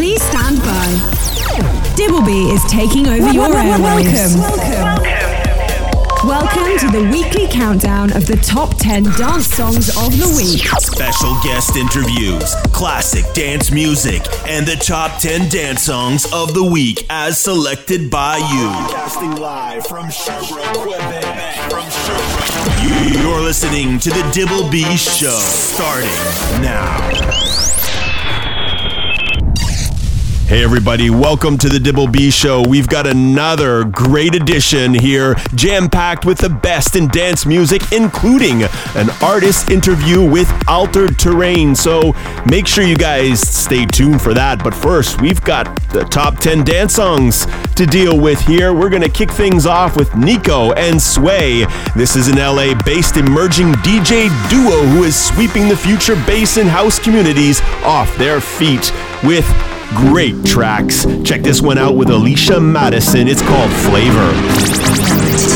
[0.00, 0.86] Please stand by.
[1.94, 4.34] Dibbleby is taking over your airwaves.
[4.34, 5.04] Welcome.
[6.24, 10.66] Welcome Welcome to the weekly countdown of the top 10 dance songs of the week.
[10.80, 17.04] Special guest interviews, classic dance music, and the top 10 dance songs of the week
[17.10, 18.70] as selected by you.
[18.94, 21.70] Casting live from Sherbrooke, Quebec.
[21.70, 23.22] From Sherbrooke.
[23.22, 26.08] You're listening to the Dibble B Show, starting
[26.62, 27.59] now.
[30.50, 32.64] Hey, everybody, welcome to the Dibble B Show.
[32.66, 38.64] We've got another great edition here, jam packed with the best in dance music, including
[38.96, 41.76] an artist interview with Altered Terrain.
[41.76, 42.16] So
[42.46, 44.64] make sure you guys stay tuned for that.
[44.64, 47.46] But first, we've got the top 10 dance songs
[47.76, 48.74] to deal with here.
[48.74, 51.64] We're going to kick things off with Nico and Sway.
[51.94, 56.68] This is an LA based emerging DJ duo who is sweeping the future bass and
[56.68, 59.46] house communities off their feet with
[59.94, 61.04] great tracks.
[61.24, 63.28] Check this one out with Alicia Madison.
[63.28, 65.49] It's called Flavor.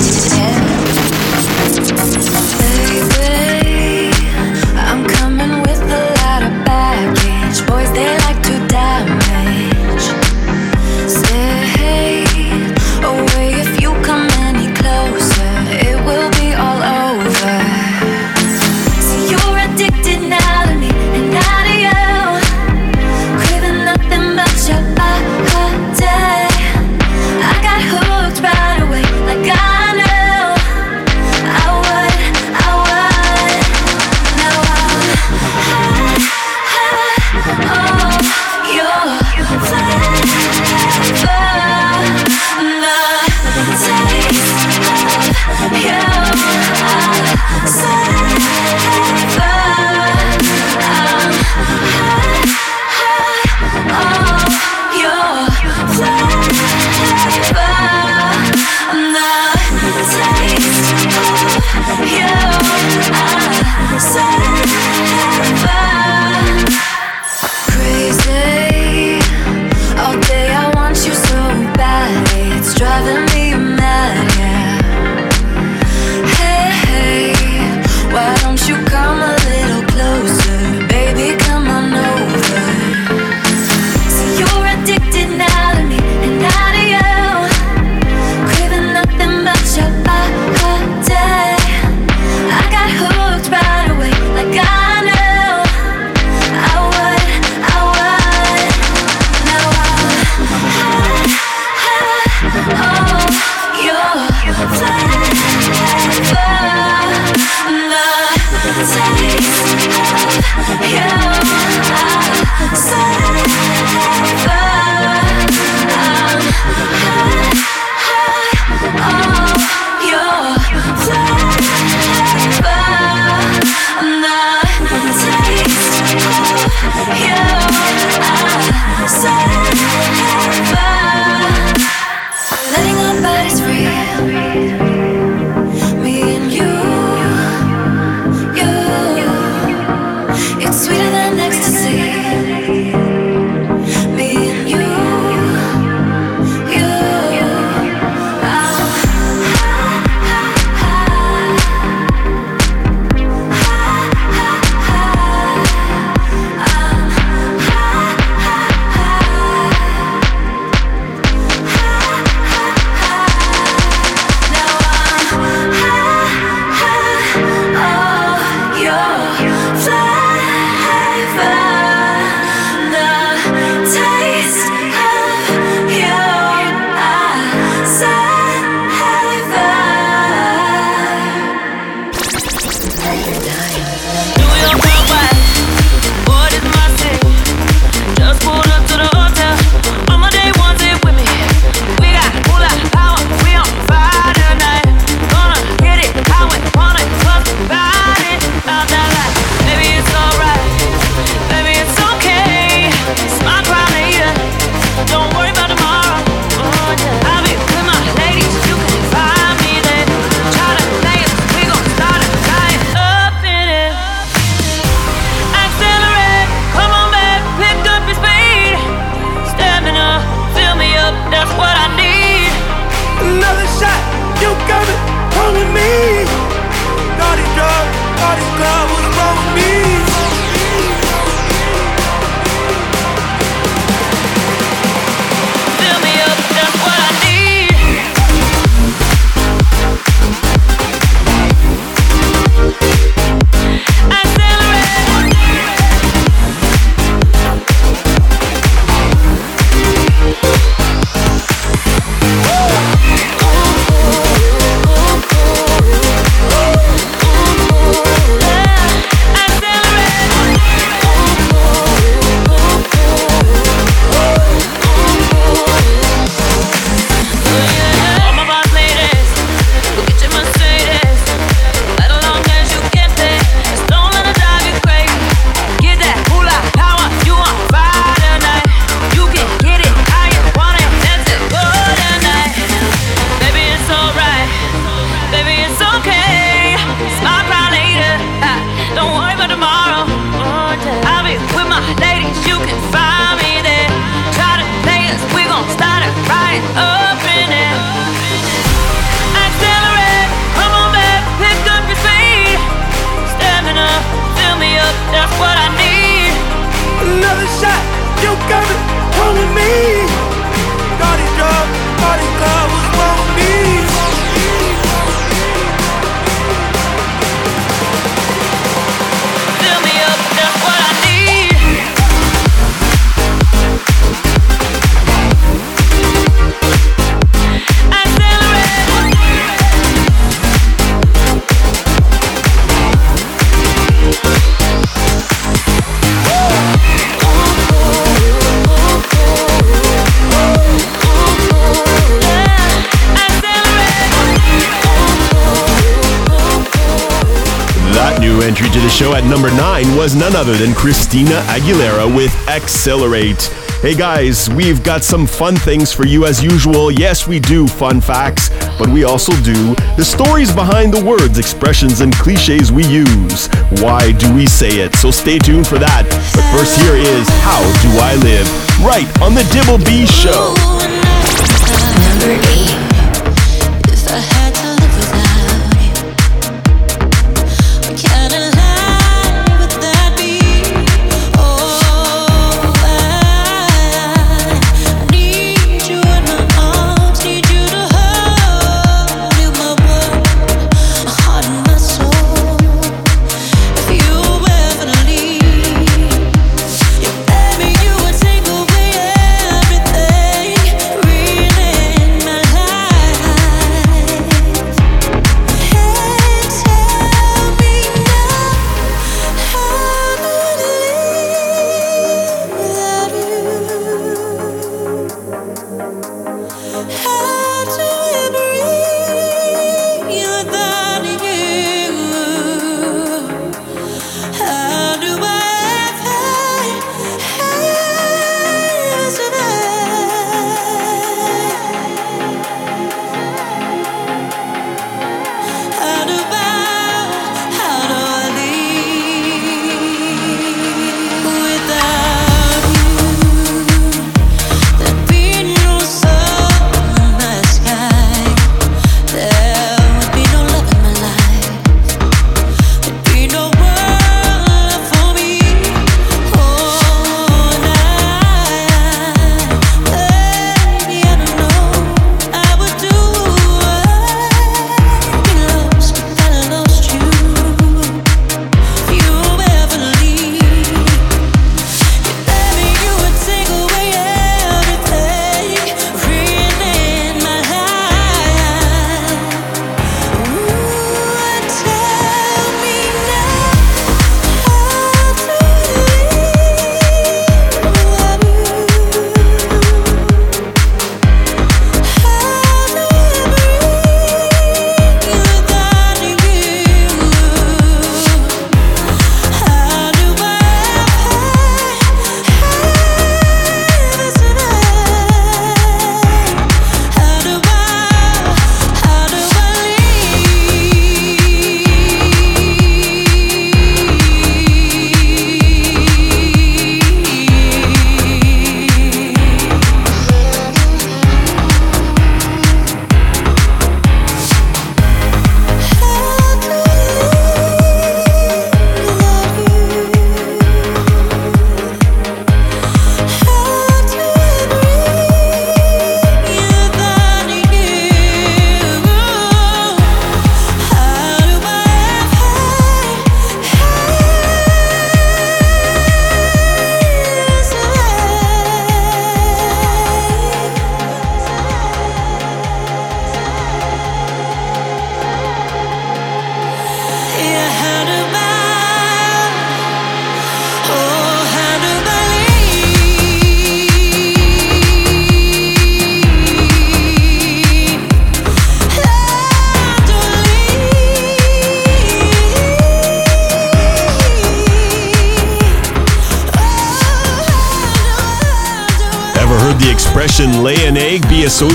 [350.85, 353.45] Christina Aguilera with Accelerate.
[353.81, 356.91] Hey guys, we've got some fun things for you as usual.
[356.91, 362.03] Yes, we do fun facts, but we also do the stories behind the words, expressions,
[362.03, 363.47] and cliches we use.
[363.81, 364.95] Why do we say it?
[364.97, 366.05] So stay tuned for that.
[366.35, 368.47] But first, here is How Do I Live?
[368.85, 370.74] Right on the Dibble B Show.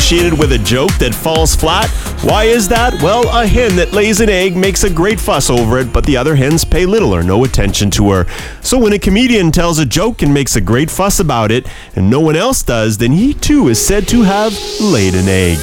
[0.10, 1.88] Associated with a joke that falls flat?
[2.24, 3.00] Why is that?
[3.00, 6.18] Well, a hen that lays an egg makes a great fuss over it, but the
[6.18, 8.26] other hens pay little or no attention to her.
[8.62, 12.10] So when a comedian tells a joke and makes a great fuss about it, and
[12.10, 15.60] no one else does, then he too is said to have laid an egg.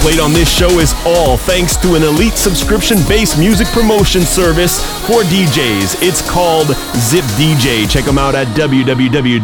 [0.00, 4.80] Played on this show is all thanks to an elite subscription based music promotion service
[5.06, 6.02] for DJs.
[6.02, 7.88] It's called Zip DJ.
[7.88, 9.40] Check them out at www.zipdj.com.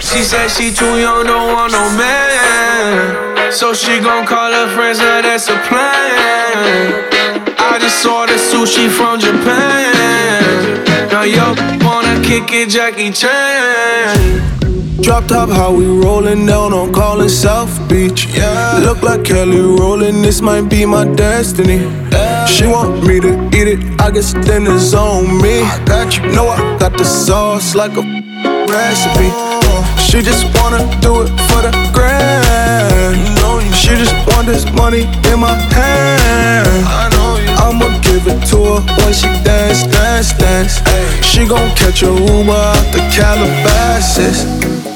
[0.00, 3.52] She said she too young, don't want no man.
[3.52, 7.04] So she gon' call her friends, now that's a plan.
[7.58, 10.84] I just saw the sushi from Japan.
[11.10, 14.45] Now yo wanna kick it, Jackie Chan.
[15.06, 18.26] Drop top, how we rollin' down on Collins South Beach.
[18.34, 18.80] Yeah.
[18.82, 21.78] Look like Kelly Rowland, this might be my destiny.
[22.48, 25.62] She want me to eat it, I guess it's on me.
[25.62, 28.02] I got you, know I got the sauce like a
[28.66, 29.30] recipe.
[30.02, 33.14] She just wanna do it for the grand.
[33.76, 36.66] She just want this money in my hand.
[36.84, 40.82] I know I'ma give it to her when she dance, dance, dance.
[41.24, 44.95] She gon' catch a Uber out the Calabasas.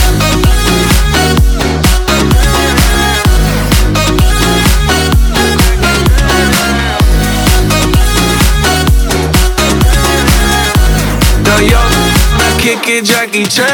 [12.83, 13.67] Kick Jackie Chan.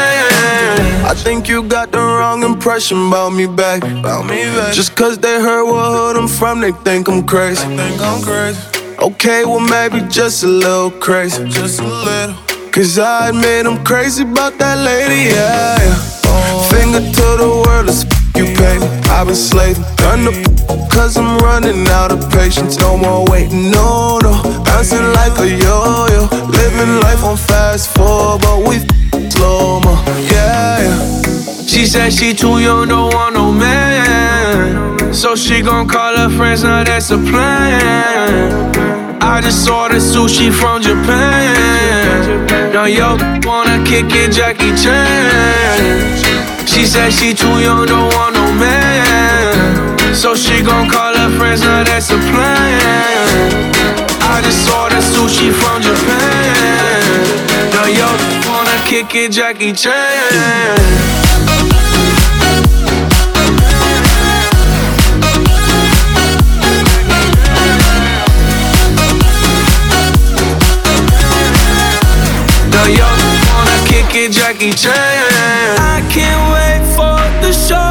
[1.04, 3.82] I think you got the wrong impression about me back.
[3.82, 4.74] About me back.
[4.74, 7.64] Just cause they heard what hood I'm from, they think I'm crazy.
[7.76, 8.60] think I'm crazy.
[9.00, 11.48] Okay, well maybe just a little crazy.
[11.48, 12.36] Just a little.
[12.70, 15.78] Cause I admit I'm crazy about that lady, yeah.
[15.80, 16.68] yeah.
[16.68, 18.86] Finger to the world, f- you pay me.
[19.08, 22.78] I've been slaving, done the cause I'm running out of patience.
[22.78, 24.57] No more waiting, no, no.
[24.68, 26.22] Bouncing like a yo yo.
[26.60, 28.78] Living life on fast forward, but we
[29.30, 29.94] slow mo,
[30.30, 31.66] yeah, yeah.
[31.66, 35.12] She said she too young, don't want no man.
[35.12, 38.76] So she gon' call her friends, now that's a plan.
[39.20, 42.46] I just saw the sushi from Japan.
[42.72, 46.66] Now yo wanna kick it, Jackie Chan.
[46.66, 50.14] She said she too young, don't want no man.
[50.14, 53.77] So she gon' call her friends, now that's a plan.
[54.44, 57.12] Saw the sushi from Japan.
[57.72, 58.06] Now yo
[58.48, 60.98] wanna kick it, Jackie Chan.
[74.30, 74.92] Jackie Chan.
[74.92, 77.86] I can't wait for the show.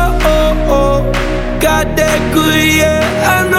[1.60, 3.57] Got that good, yeah, I know.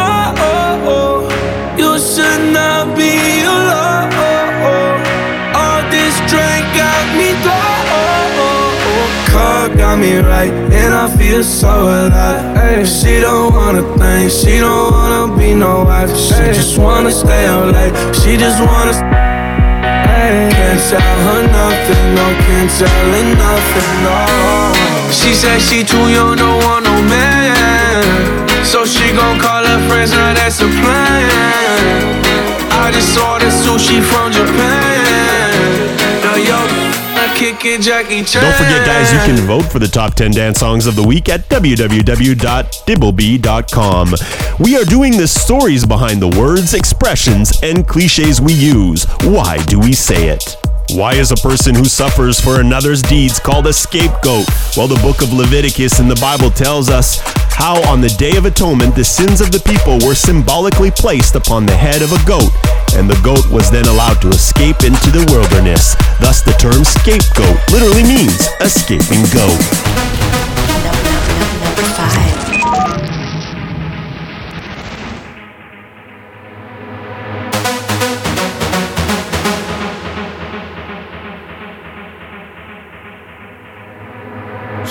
[9.88, 12.44] Got me right, and I feel so alive.
[12.56, 16.12] Ay, she don't wanna think, she don't wanna be no wife.
[16.14, 17.94] She just wanna stay out late.
[18.20, 18.92] She just wanna.
[20.56, 24.18] Can't tell her nothing, no, can't tell her nothing, no.
[25.18, 28.04] She said she too young, don't want no man.
[28.64, 31.30] So she gon' call her friends, now that's a plan.
[32.84, 35.07] I just saw the sushi from Japan.
[37.38, 38.42] Now yo, I kick it, Jackie Chan.
[38.42, 41.28] Don't forget, guys, you can vote for the top 10 dance songs of the week
[41.28, 44.14] at www.dibblebee.com.
[44.58, 49.04] We are doing the stories behind the words, expressions, and cliches we use.
[49.22, 50.56] Why do we say it?
[50.90, 54.48] Why is a person who suffers for another's deeds called a scapegoat?
[54.74, 57.20] Well, the book of Leviticus in the Bible tells us
[57.52, 61.66] how on the Day of Atonement the sins of the people were symbolically placed upon
[61.66, 62.50] the head of a goat,
[62.96, 65.94] and the goat was then allowed to escape into the wilderness.
[66.20, 69.60] Thus, the term scapegoat literally means escaping goat.
[71.68, 72.37] Number five.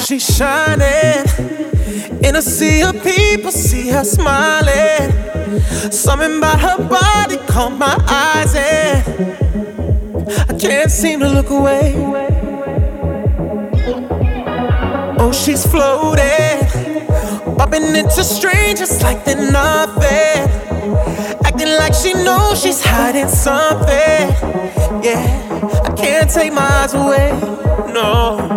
[0.07, 1.25] She's shining
[2.23, 5.11] in a sea of people, see her smiling.
[5.91, 9.03] Something about her body caught my eyes, and
[10.49, 11.93] I can't seem to look away.
[15.19, 16.65] Oh, she's floating,
[17.57, 20.47] bumping into strangers like they're nothing.
[21.43, 24.31] Acting like she knows she's hiding something.
[25.03, 27.33] Yeah, I can't take my eyes away.
[27.91, 28.56] No.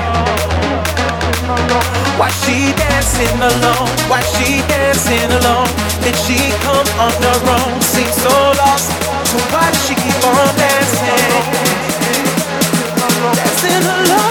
[2.19, 3.89] Why she dancing alone?
[4.09, 5.69] Why she dancing alone?
[6.03, 7.81] Did she come on her own?
[7.81, 8.89] Seems so lost.
[9.29, 11.81] So why does she keep on dancing?
[13.35, 14.30] Dancing alone.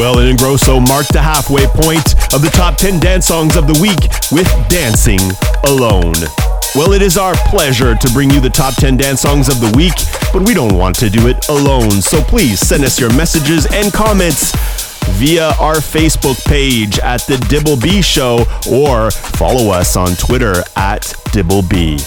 [0.00, 3.78] Axwell, and Ingrosso marked the halfway point of the top 10 dance songs of the
[3.80, 4.00] week
[4.32, 5.20] with Dancing
[5.66, 6.14] Alone.
[6.74, 9.70] Well, it is our pleasure to bring you the top 10 dance songs of the
[9.76, 9.92] week,
[10.32, 11.90] but we don't want to do it alone.
[11.90, 14.52] So please send us your messages and comments
[15.18, 21.12] via our Facebook page at The Dibble B Show or follow us on Twitter at
[21.32, 21.98] Dibble B.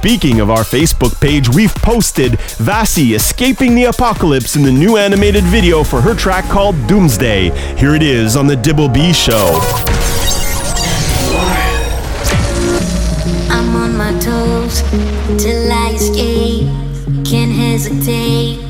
[0.00, 5.42] Speaking of our Facebook page, we've posted Vassy escaping the apocalypse in the new animated
[5.44, 7.50] video for her track called Doomsday.
[7.76, 9.58] Here it is on the Dibble B Show.
[13.50, 14.82] I'm on my toes
[15.42, 16.68] till I escape.
[17.26, 18.60] Can't hesitate.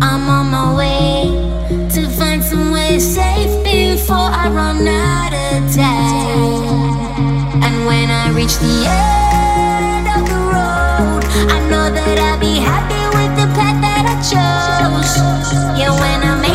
[0.00, 7.62] I'm on my way to find somewhere safe before I run out of time.
[7.62, 9.27] And when I reach the end.
[11.36, 15.12] I know that I'll be happy with the path that I chose.
[15.78, 16.47] Yeah, when I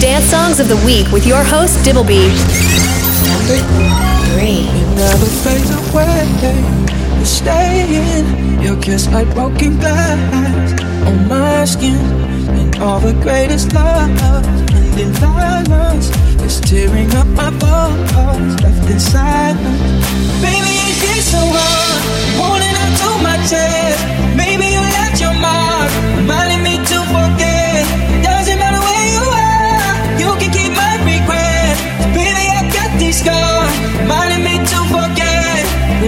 [0.00, 2.28] dance songs of the week with your host, Dibbleby.
[3.26, 3.58] Number
[4.30, 4.62] three.
[4.94, 6.26] Never fades away.
[7.16, 8.62] You're staying.
[8.62, 11.98] Your kiss like broken glass on my skin.
[12.58, 16.10] And all the greatest love ending violence
[16.42, 20.08] is tearing up my bones, left in silence.
[20.42, 22.18] Baby, it hits so hard,
[22.98, 24.17] to my chest.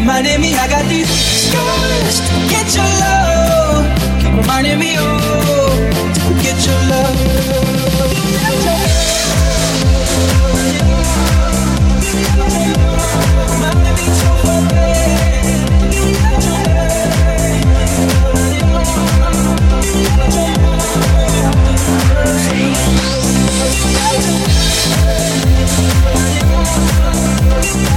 [0.00, 3.84] Reminding me I got these scars to get your love.
[4.18, 7.30] Keep reminding me, oh, to get your love.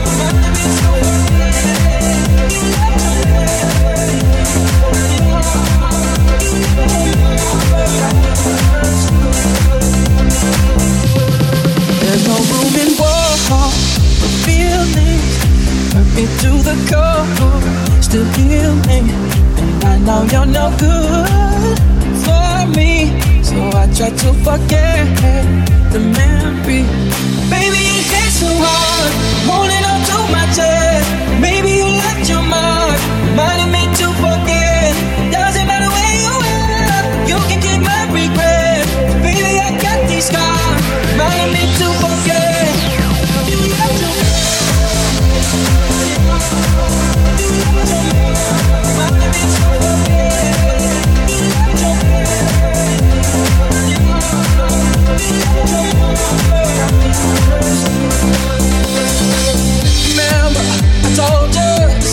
[16.18, 18.98] me to the core, still heal me.
[19.62, 21.78] And I know you're no good
[22.26, 23.14] for me.
[23.44, 25.06] So I try to forget
[25.94, 26.82] the memory.
[27.54, 29.14] Baby, it hits so hard,
[29.50, 31.08] holding on to my chest.
[31.40, 33.00] Maybe you left your mark,
[33.30, 33.77] reminding me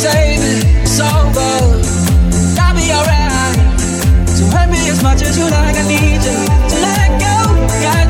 [0.04, 1.52] save it, it's over.
[2.60, 3.56] I'll be alright.
[4.36, 6.40] So hurt me as much as you like, I need you
[6.70, 7.36] to let go.
[7.84, 8.06] Got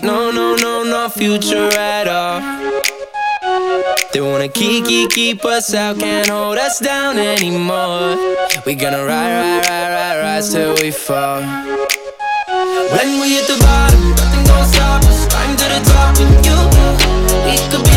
[0.00, 2.40] no, no, no, no future at all.
[4.12, 8.16] They wanna keep, keep, keep us out, can't hold us down anymore.
[8.64, 11.40] We gonna ride, ride, ride, ride, rise till we fall.
[12.94, 15.26] When we hit the bottom, nothing gon' stop us.
[15.28, 16.56] Climb to the top, and you
[17.44, 17.91] we could be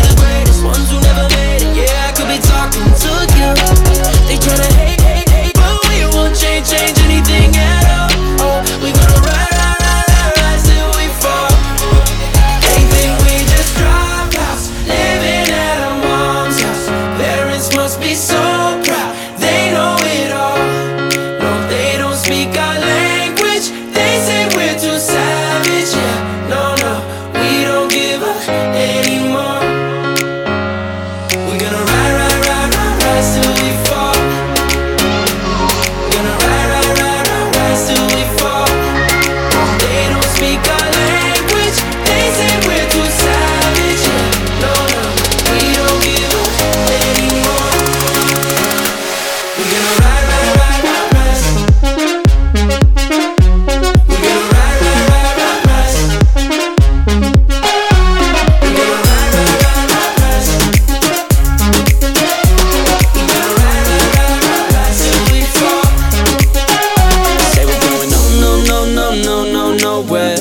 [70.06, 70.36] nowhere.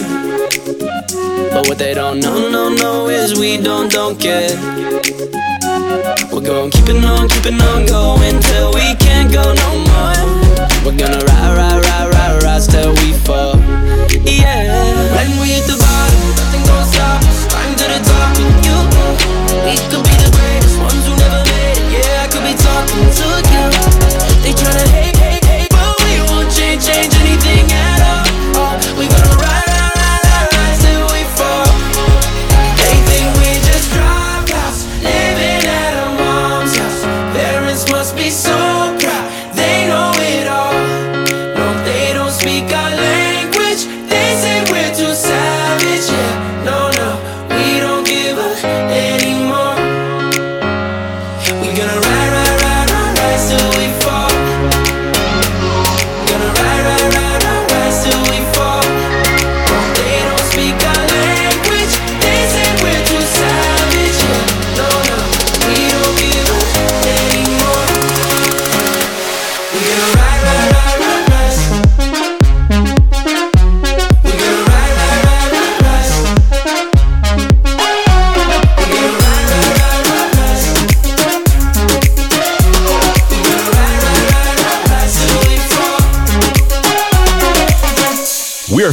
[1.51, 4.55] But what they don't know, no, no, is we don't, don't care.
[6.31, 10.15] We're going keeping on, keeping on going till we can't go no more.
[10.85, 13.04] We're gonna ride, ride, ride, ride, rise till we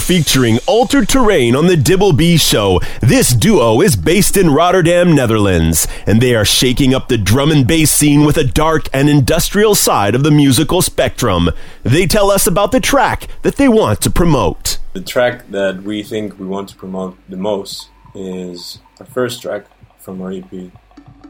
[0.02, 2.80] featuring Altered Terrain on the Dibble B Show.
[3.00, 7.66] This duo is based in Rotterdam, Netherlands, and they are shaking up the drum and
[7.66, 11.50] bass scene with a dark and industrial side of the musical spectrum.
[11.84, 14.78] They tell us about the track that they want to promote.
[14.92, 19.66] The track that we think we want to promote the most is our first track
[19.98, 20.72] from our EP,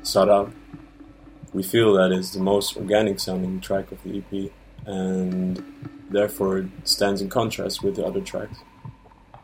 [0.03, 0.51] Sought.
[1.53, 4.51] We feel that is the most organic sounding track of the EP
[4.87, 5.63] and
[6.11, 8.59] therefore it stands in contrast with the other tracks.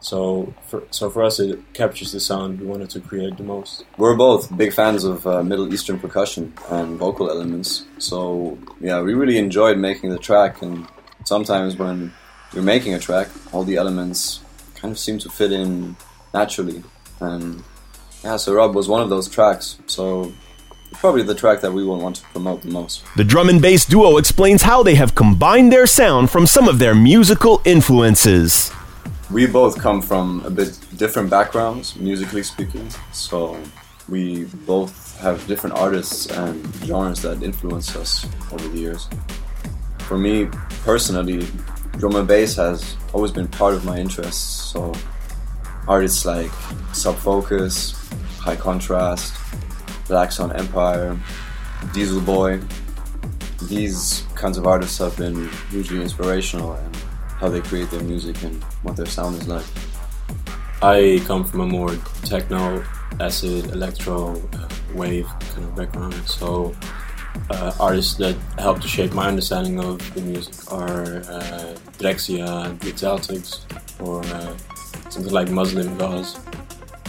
[0.01, 3.85] So for, so for us it captures the sound we wanted to create the most.
[3.97, 7.85] We're both big fans of uh, Middle Eastern percussion and vocal elements.
[7.99, 10.63] So yeah, we really enjoyed making the track.
[10.63, 10.87] And
[11.25, 12.13] sometimes when
[12.53, 14.41] you're making a track, all the elements
[14.77, 15.97] kind of seem to fit in
[16.33, 16.83] naturally.
[17.21, 17.65] And
[18.23, 19.79] yeah, Sarab was one of those tracks.
[19.87, 20.33] So
[20.93, 23.05] probably the track that we will want to promote the most.
[23.17, 26.79] The drum and bass duo explains how they have combined their sound from some of
[26.79, 28.73] their musical influences.
[29.31, 32.89] We both come from a bit different backgrounds, musically speaking.
[33.13, 33.61] So
[34.09, 39.09] we both have different artists and genres that influence us over the years.
[40.01, 40.49] For me
[40.85, 41.47] personally,
[41.99, 44.73] drum and bass has always been part of my interests.
[44.73, 44.95] So
[45.87, 46.51] artists like
[46.93, 47.93] Sub Focus,
[48.39, 49.35] High Contrast,
[50.09, 51.17] Black Sun Empire,
[51.93, 52.63] Dieselboy,
[53.69, 56.95] these kinds of artists have been hugely inspirational in
[57.39, 59.67] how they create their music and what their sound is like.
[60.83, 62.85] I come from a more techno,
[63.21, 66.15] acid, electro, uh, wave kind of background.
[66.27, 66.75] So
[67.51, 72.93] uh, artists that helped to shape my understanding of the music are uh, Drexciya, The
[72.93, 73.65] Celtics,
[74.01, 74.57] or uh,
[75.11, 76.39] something like Muslimgauze.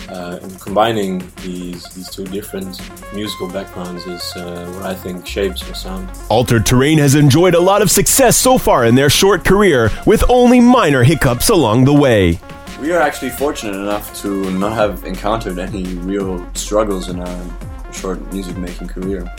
[0.09, 2.81] Uh, and combining these these two different
[3.13, 6.09] musical backgrounds is uh, what I think shapes our sound.
[6.29, 10.23] Altered Terrain has enjoyed a lot of success so far in their short career, with
[10.27, 12.39] only minor hiccups along the way.
[12.81, 18.19] We are actually fortunate enough to not have encountered any real struggles in our short
[18.33, 19.31] music making career.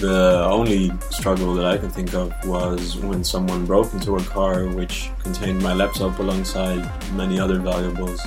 [0.00, 4.66] The only struggle that I can think of was when someone broke into a car
[4.66, 6.84] which contained my laptop alongside
[7.14, 8.20] many other valuables.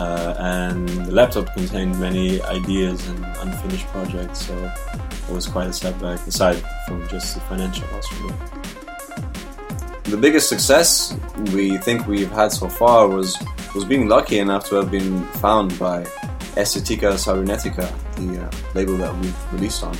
[0.00, 4.54] Uh, and the laptop contained many ideas and unfinished projects, so
[5.28, 8.08] it was quite a setback, aside from just the financial loss.
[10.04, 11.14] The biggest success
[11.52, 13.36] we think we've had so far was
[13.74, 16.04] was being lucky enough to have been found by
[16.56, 17.86] Estetica Cybernetica,
[18.16, 19.94] the uh, label that we've released on.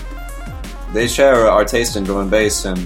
[0.95, 2.81] They share our taste in drum and bass, and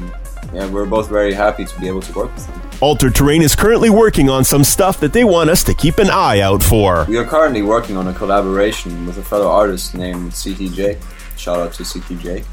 [0.53, 2.64] yeah, we're both very happy to be able to work with them.
[2.85, 6.11] Altered Terrain is currently working on some stuff that they want us to keep an
[6.11, 7.07] eye out for.
[7.09, 11.03] We are currently working on a collaboration with a fellow artist named CTJ.
[11.39, 12.45] Shout out to CTJ.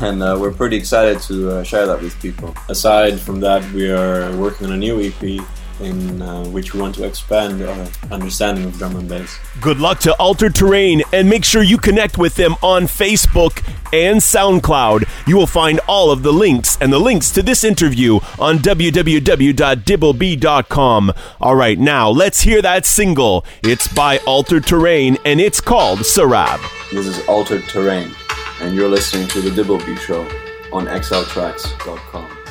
[0.00, 2.56] And uh, we're pretty excited to uh, share that with people.
[2.68, 5.40] Aside from that, we are working on a new EP
[5.82, 9.38] in uh, which we want to expand our understanding of drum and bass.
[9.60, 13.62] Good luck to Altered Terrain and make sure you connect with them on Facebook
[13.92, 15.08] and SoundCloud.
[15.26, 21.12] You will find all of the links and the links to this interview on www.dibbleb.com.
[21.40, 23.44] All right, now let's hear that single.
[23.62, 26.60] It's by Altered Terrain and it's called Sarab.
[26.92, 28.10] This is Altered Terrain,
[28.60, 30.22] and you're listening to The Dibbleby Show
[30.72, 32.41] on xltracks.com.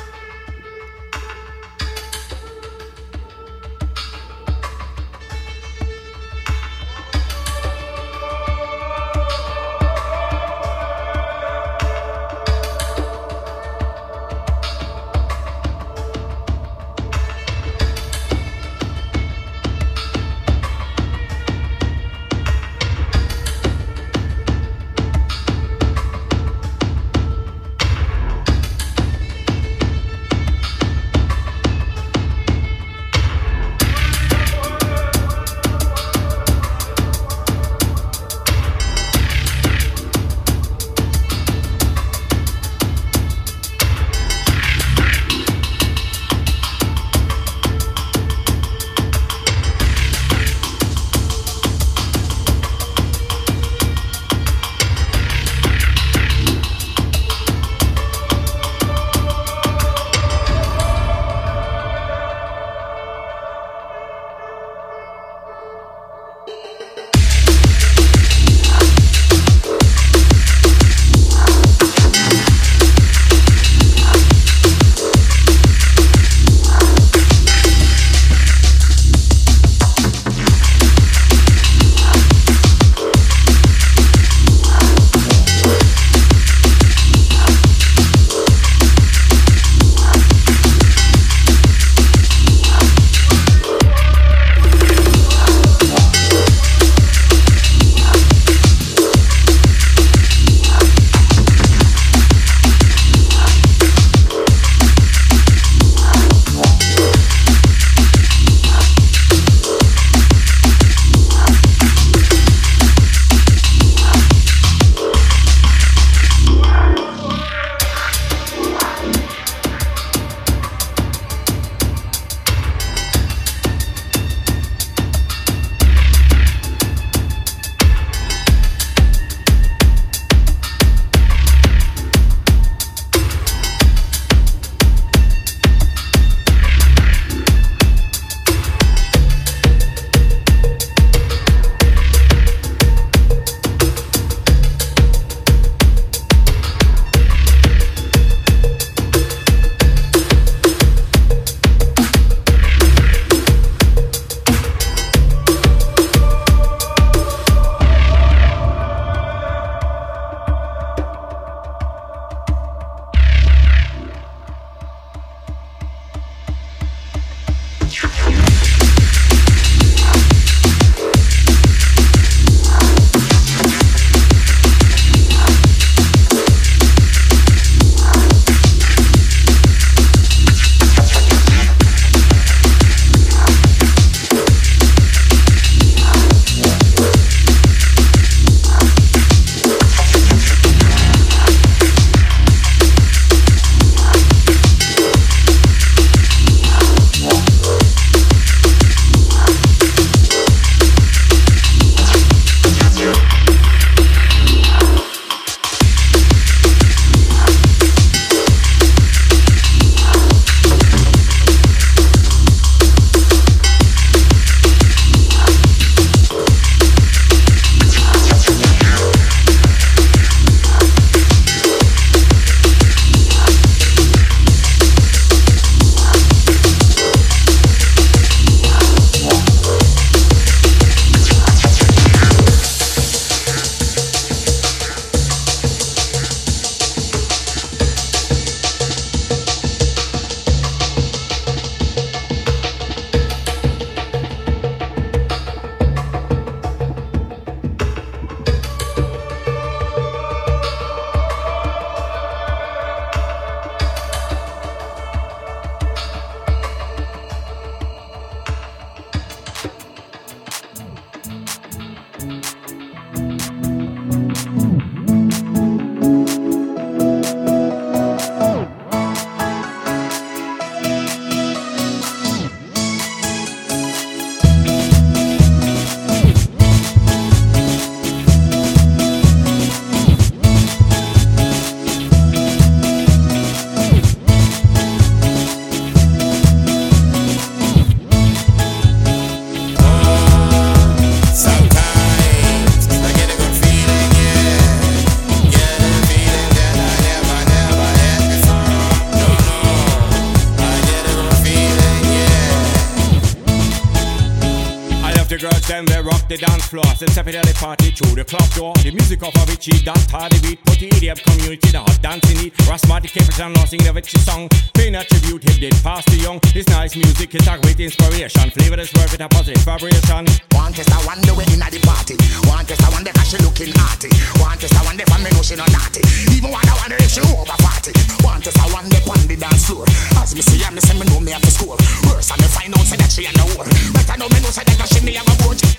[308.62, 308.74] door.
[308.86, 309.98] The music of Avicii, that
[310.30, 310.62] the beat.
[310.62, 312.54] Put the idiot community, the hot dancing heat.
[312.70, 314.46] Rasmati Capitan, sing the Avicii song.
[314.78, 316.38] Paying a tribute, him did pass the young.
[316.54, 318.46] This nice music is a great inspiration.
[318.54, 320.30] Flavor this word with a positive vibration.
[320.54, 322.14] One test, I wonder when in the party.
[322.46, 324.08] One test, I wonder cause she looking naughty.
[324.38, 326.02] One test, I wonder if I know she not naughty.
[326.30, 327.90] Even one, I wonder if she over 40.
[328.22, 329.82] One test, I wonder on the dance floor.
[330.22, 331.74] As me see her, me say me know me have to score.
[332.06, 333.66] Worse, I me find out say that she ain't no war.
[333.90, 335.71] Better know me know say that she me have a boat.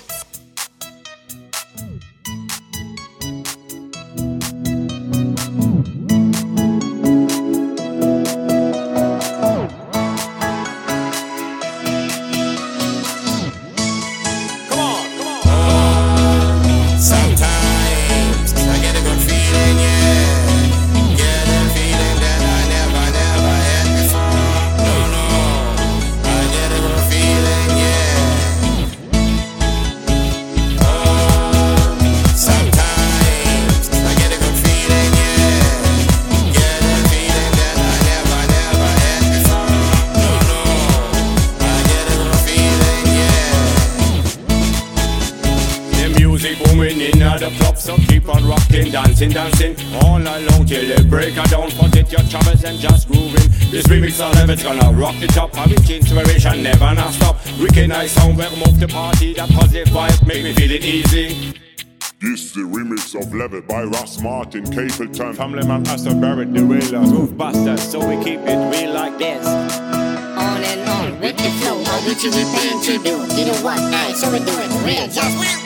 [46.44, 50.90] Music booming in the club, so keep on rocking, dancing, dancing all night long till
[50.90, 51.36] it break.
[51.36, 53.48] And don't forget your troubles and just grooving.
[53.70, 55.54] This remix of it's gonna rock the top.
[55.54, 57.36] Have its inspiration, never not stop.
[57.58, 59.34] Wicked nice sound, we move the party.
[59.34, 61.54] That positive vibe make me feel it easy.
[62.20, 65.34] This the remix of Level by Ross Martin, Capleton.
[65.34, 69.46] Family man, Aston Barrett, the Wailers, Groove Busters, so we keep it real like this.
[69.46, 73.16] On and on with the flow, all which you we plan to do.
[73.34, 73.78] You know what?
[73.78, 75.08] Aye, so we do it real.
[75.08, 75.63] Just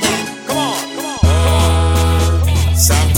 [2.79, 3.18] Sometimes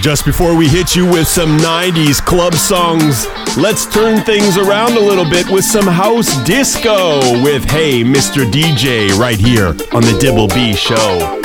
[0.00, 3.26] Just before we hit you with some 90s club songs,
[3.58, 8.50] let's turn things around a little bit with some house disco with Hey Mr.
[8.50, 11.39] DJ right here on the Dibble B Show.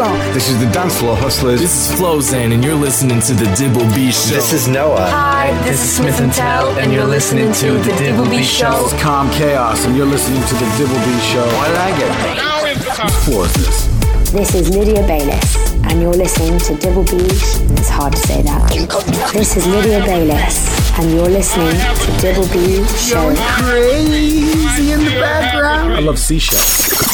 [0.00, 0.18] on.
[0.32, 1.60] This is the Dance Floor Hustlers.
[1.60, 4.34] This is Flozan, and you're listening to the Dibble B Show.
[4.34, 5.10] This is Noah.
[5.10, 8.70] Hi, this, is Smith and Tell, and, you're listening to the Dibble B Show.
[8.70, 11.44] This is Calm Chaos, and you're listening to the Dibble B Show.
[11.44, 12.78] I did I get Now is
[13.26, 14.32] the.
[14.32, 17.16] This is Lydia Bayless, and you're listening to Dibble B.
[17.76, 19.32] It's hard to say that.
[19.32, 20.68] This is Lydia Bayless,
[20.98, 23.28] and you're listening to Dibble B Show.
[23.28, 25.92] You're crazy in the background.
[25.94, 27.11] I love seashells.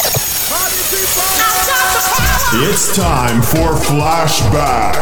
[2.51, 4.95] It's time for Flashback.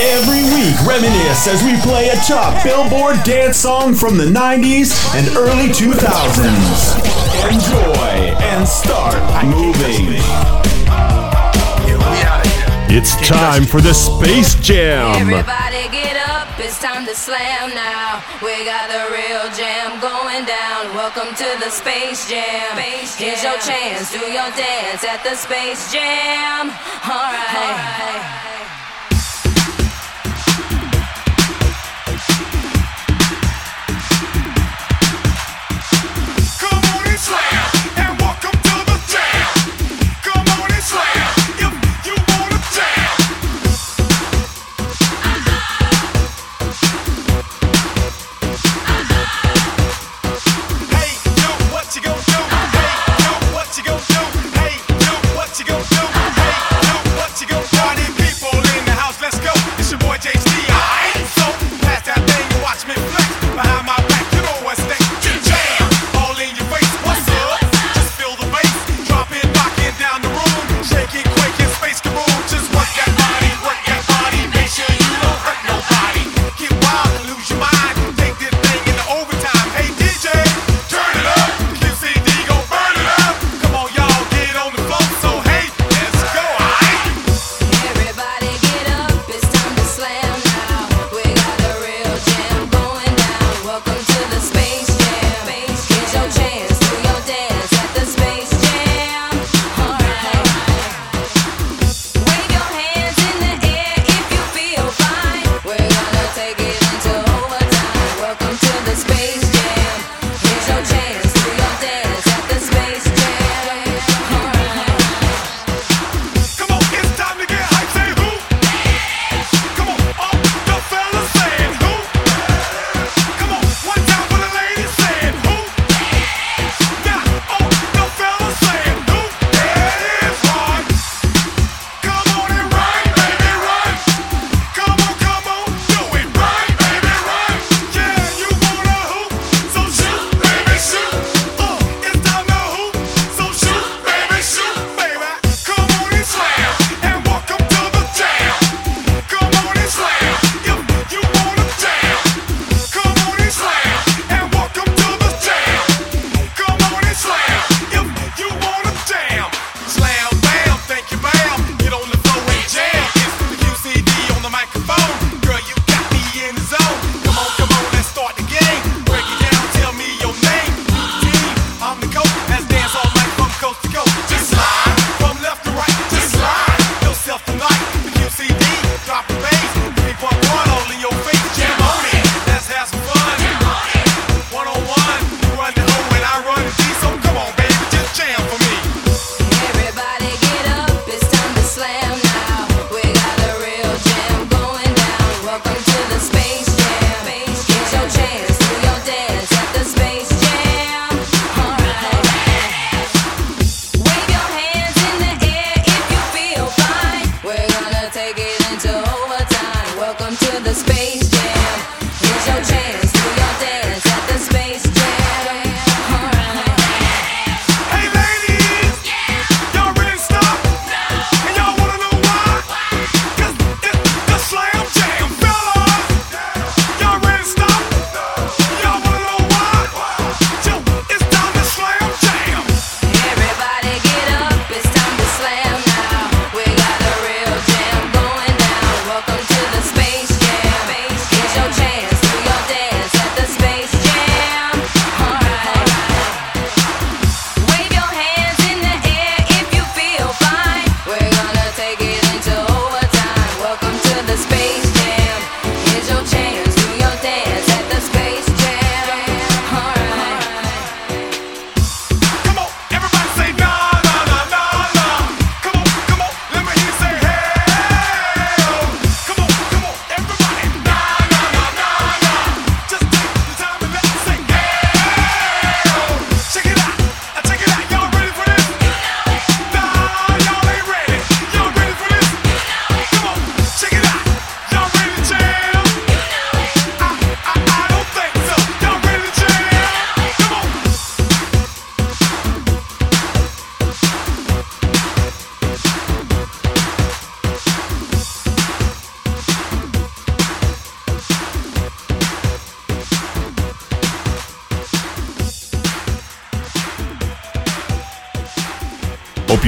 [0.00, 5.28] Every week, reminisce as we play a top Billboard dance song from the 90s and
[5.36, 6.96] early 2000s.
[7.52, 10.16] Enjoy and start moving.
[12.88, 15.28] It's time for the Space Jam
[16.86, 18.22] time to slam now.
[18.40, 20.94] We got the real jam going down.
[20.94, 22.78] Welcome to the Space Jam.
[22.78, 23.26] Space Jam.
[23.26, 24.12] Here's your chance.
[24.12, 26.70] Do your dance at the Space Jam.
[26.70, 27.54] All right.
[27.58, 28.55] All right.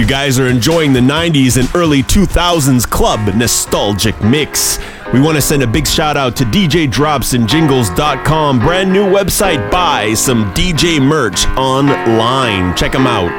[0.08, 4.78] Guys are enjoying the 90s and early 2000s club nostalgic mix.
[5.12, 9.04] We want to send a big shout out to DJ Drops and DJDropsandJingles.com, brand new
[9.04, 9.70] website.
[9.70, 12.74] Buy some DJ merch online.
[12.74, 13.38] Check them out.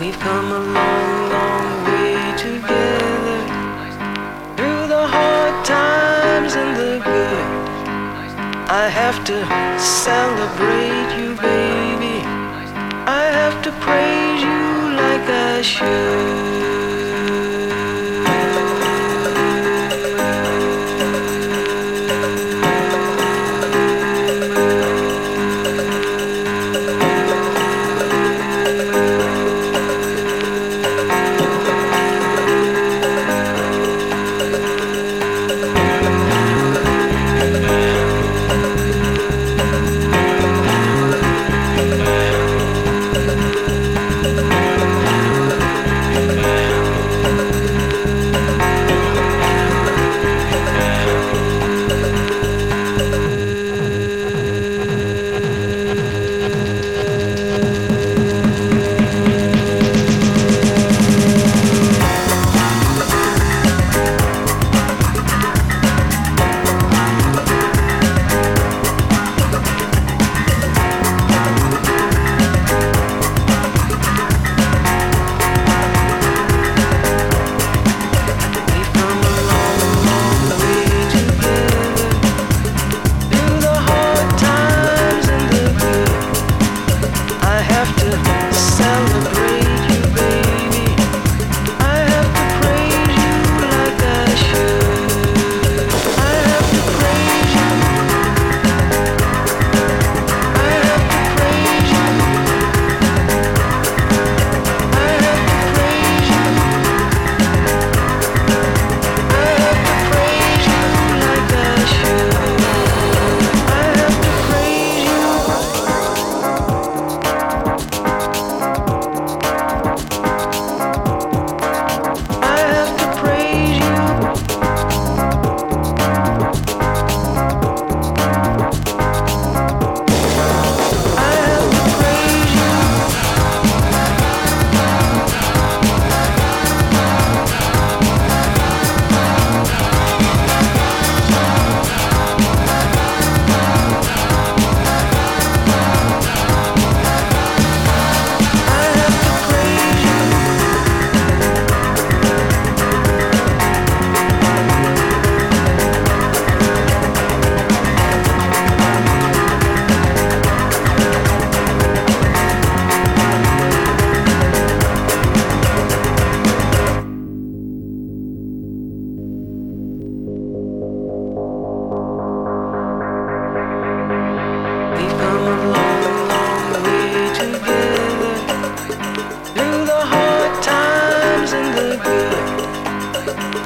[0.00, 3.40] We've come a long, long way together
[4.56, 8.68] through the hard times and the good.
[8.68, 9.38] I have to
[9.78, 12.24] celebrate you, baby.
[13.06, 14.27] I have to praise
[15.60, 16.47] like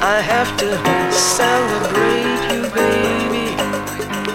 [0.05, 0.69] I have to
[1.13, 3.55] celebrate you, baby.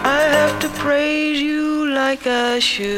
[0.03, 2.89] I have to praise you like I should.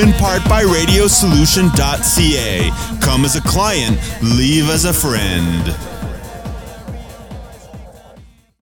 [0.00, 2.70] In part by Radiosolution.ca.
[3.00, 5.89] Come as a client, leave as a friend.